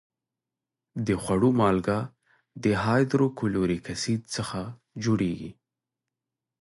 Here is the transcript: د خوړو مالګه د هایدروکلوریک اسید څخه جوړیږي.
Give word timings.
د 1.07 1.07
خوړو 1.21 1.49
مالګه 1.59 1.99
د 2.63 2.65
هایدروکلوریک 2.83 3.83
اسید 3.95 4.21
څخه 4.35 4.59
جوړیږي. 5.03 5.51